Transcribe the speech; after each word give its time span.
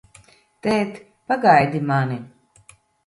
Tēt, 0.67 0.97
pagaidi 1.33 1.83
mani! 1.91 2.21